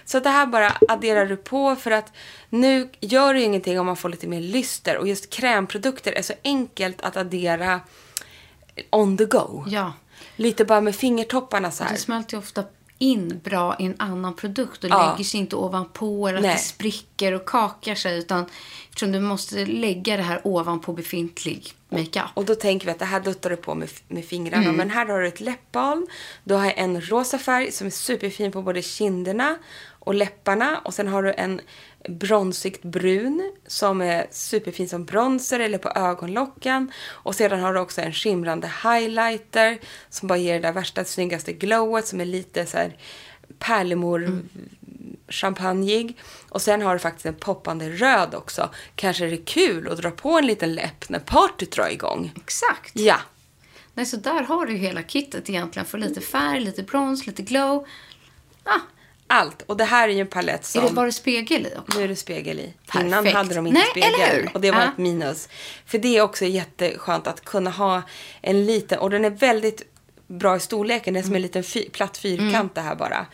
[0.05, 2.11] Så det här bara adderar du på för att
[2.49, 4.97] nu gör det ju ingenting om man får lite mer lyster.
[4.97, 7.81] Och just krämprodukter är så enkelt att addera
[8.89, 9.65] on the go.
[9.67, 9.93] Ja.
[10.35, 11.91] Lite bara med fingertopparna så här.
[11.91, 12.63] Det smälter ju ofta
[12.97, 15.11] in bra i en annan produkt och Ja.
[15.11, 16.53] lägger sig inte ovanpå eller att Nej.
[16.55, 18.19] det spricker och kakar sig.
[18.19, 18.45] Utan
[18.89, 22.25] eftersom du måste lägga det här ovanpå befintlig makeup.
[22.33, 24.71] Och då tänker vi att det här duttar du på med, med fingrarna.
[24.71, 26.07] Men här har du ett läppbalm.
[26.43, 29.57] Du har en rosa färg som är superfin på både kinderna
[29.99, 30.81] och läpparna.
[30.85, 31.61] Och sen har du en
[32.09, 36.91] bronsigt brun som är superfin som bronzer eller på ögonlocken.
[37.09, 39.79] Och sedan har du också en skimrande highlighter
[40.09, 42.97] som bara ger det där värsta snyggaste glowet som är lite så här
[43.59, 44.41] pärlemor
[45.27, 46.17] champagnig.
[46.49, 48.69] Och sen har du faktiskt en poppande röd också.
[48.95, 52.31] Kanske är det kul att dra på en liten läpp när partyt drar igång.
[52.35, 52.91] Exakt.
[52.93, 53.17] Ja.
[53.93, 55.85] Nej, så där har du hela kittet egentligen.
[55.85, 57.87] För lite färg, lite brons, lite glow.
[58.63, 58.79] Ah,
[59.27, 59.61] Allt.
[59.61, 60.85] Och det här är ju en palett är som...
[60.85, 61.97] det bara spegel i också?
[61.97, 62.73] Nu är det spegel i.
[62.87, 63.05] Perfekt.
[63.05, 64.13] Innan hade de inte Nej, spegel.
[64.13, 64.51] eller hur?
[64.53, 64.85] Och det var Ja.
[64.87, 65.49] ett minus.
[65.85, 68.01] För det är också jätteskönt att kunna ha
[68.41, 68.99] en liten...
[68.99, 69.92] Och den är väldigt
[70.37, 71.13] bra i storleken.
[71.13, 73.25] Den är som en liten fy, platt fyrkant det här bara.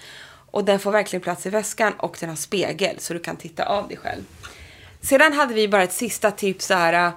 [0.51, 3.65] Och den får verkligen plats i väskan och den har spegel så du kan titta
[3.65, 4.21] av dig själv.
[5.01, 7.12] Sedan hade vi bara ett sista tips så här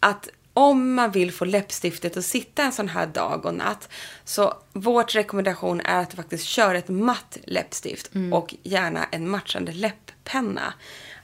[0.00, 3.88] att om man vill få läppstiftet att sitta en sån här dag och natt
[4.24, 10.74] så vårt rekommendation är att faktiskt kör ett matt läppstift och gärna en matchande läpppenna.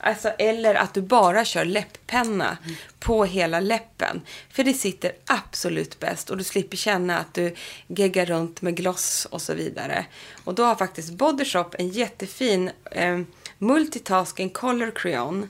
[0.00, 2.58] Alltså, eller att du bara kör läpppenna
[2.98, 4.20] på hela läppen.
[4.50, 7.54] För det sitter absolut bäst och du slipper känna att du
[7.86, 10.06] geggar runt med gloss och så vidare.
[10.44, 13.20] Och då har faktiskt Body Shop en jättefin eh,
[13.58, 15.48] multitasking color crayon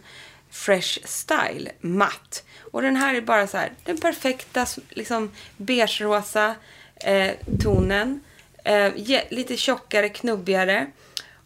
[0.50, 2.44] Fresh Style matt.
[2.72, 6.54] Och den här är bara så här, den perfekta liksom beige-rosa
[6.96, 7.30] eh,
[7.62, 8.20] tonen.
[8.64, 8.92] Eh,
[9.30, 10.87] lite tjockare, knubbigare.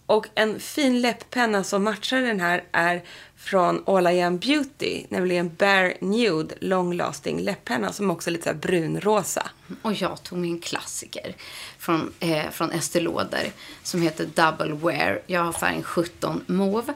[0.06, 3.02] Och en fin läpppenna som matchar den här är
[3.36, 8.44] från All I Am Beauty, nämligen Bare Nude Long Lasting läpppenna som också är lite
[8.44, 9.50] så här brunrosa.
[9.82, 11.34] Och jag tog min klassiker
[11.78, 15.22] från, eh, från Estée Lauder som heter Double Wear.
[15.26, 16.94] Jag har färgen 17 mauve.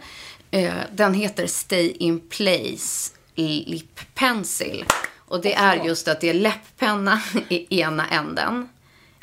[0.57, 4.85] Eh, den heter Stay in Place Lip Pencil.
[5.17, 8.69] Och det är just att det är läpppenna i ena änden,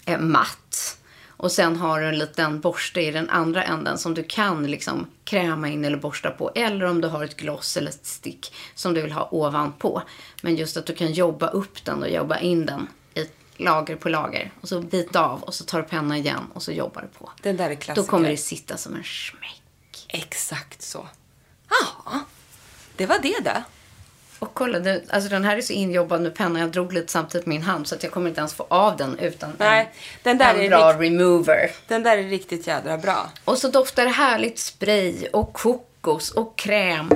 [0.05, 0.97] eh, matt.
[1.27, 5.07] Och sen har du en liten borste i den andra änden som du kan liksom
[5.23, 6.51] kräma in eller borsta på.
[6.55, 10.01] Eller om du har ett gloss eller ett stick som du vill ha ovanpå.
[10.41, 13.27] Men just att du kan jobba upp den och jobba in den i
[13.63, 14.51] lager på lager.
[14.61, 17.31] Och så bita av och så tar du penna igen och så jobbar du på.
[17.41, 18.05] Den där är klassiker.
[18.05, 19.63] Då kommer det sitta som en smäck.
[20.07, 21.07] Exakt så.
[22.05, 22.19] Ja,
[22.95, 23.63] det var det då.
[24.39, 26.59] Och kolla, det, alltså den här är så injobbad med penna.
[26.59, 28.97] Jag drog lite samtidigt med min hand så att jag kommer inte ens få av
[28.97, 29.87] den utan Nej, en,
[30.23, 31.71] den där en är bra remover.
[31.87, 33.29] Den där är riktigt jädra bra.
[33.45, 37.11] Och så doftar det härligt spray och kokos och kräm.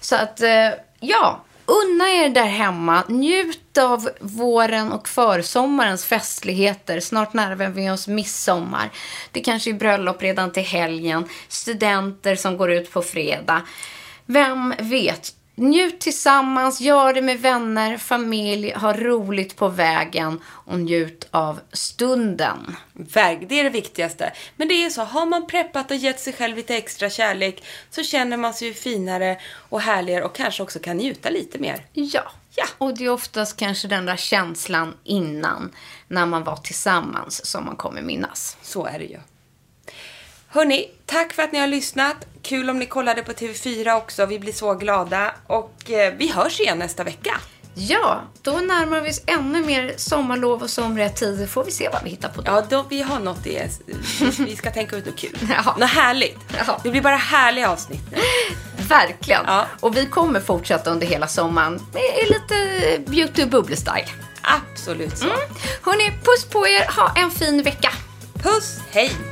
[0.00, 0.70] Så att, eh,
[1.00, 3.04] ja, unna er där hemma.
[3.08, 7.00] Njut av våren och försommarens festligheter.
[7.00, 8.90] Snart närmar vi oss midsommar.
[9.32, 11.28] Det kanske är bröllop redan till helgen.
[11.48, 13.62] Studenter som går ut på fredag.
[14.26, 15.34] Vem vet?
[15.54, 22.76] Njut tillsammans, gör det med vänner, familj, ha roligt på vägen och njut av stunden.
[22.92, 24.32] Verk, det är det viktigaste.
[24.56, 28.02] Men det är så, har man preppat och gett sig själv lite extra kärlek så
[28.02, 31.86] känner man sig ju finare och härligare och kanske också kan njuta lite mer.
[31.92, 32.32] Ja.
[32.54, 32.64] ja.
[32.78, 35.72] Och det är oftast kanske den där känslan innan,
[36.08, 38.56] när man var tillsammans, som man kommer minnas.
[38.62, 39.18] Så är det ju.
[40.54, 42.16] Hörni, tack för att ni har lyssnat.
[42.42, 44.26] Kul om ni kollade på TV4 också.
[44.26, 45.34] Vi blir så glada.
[45.46, 47.40] Och eh, vi hörs igen nästa vecka.
[47.74, 51.46] Ja, då närmar vi oss ännu mer sommarlov och somriga tider.
[51.46, 52.52] Får vi se vad vi hittar på då.
[52.52, 53.62] Ja, då, vi har något i
[54.38, 55.38] vi, ska tänka ut något kul.
[55.64, 55.76] Ja.
[55.78, 56.38] Något härligt.
[56.66, 56.80] Ja.
[56.82, 58.18] Det blir bara härliga avsnitt nu.
[58.88, 59.44] Verkligen.
[59.46, 59.66] Ja.
[59.80, 64.08] Och vi kommer fortsätta under hela sommaren med lite beauty och bubble-style.
[64.42, 65.24] Absolut så.
[65.24, 65.38] Mm.
[65.82, 66.86] Hörni, puss på er.
[66.96, 67.92] Ha en fin vecka.
[68.42, 69.31] Puss, hej!